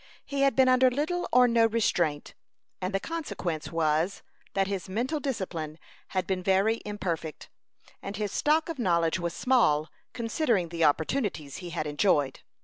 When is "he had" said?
0.25-0.55, 11.57-11.85